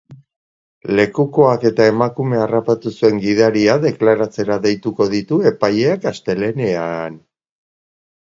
Lekukoak 0.99 1.65
eta 1.69 1.85
emakumea 1.89 2.39
harrapatu 2.45 2.93
zuen 2.93 3.19
gidaria 3.25 3.75
deklaratzera 3.85 4.59
deituko 4.65 5.09
ditu 5.13 5.41
epaileak 5.53 6.09
astelehenean. 6.15 7.21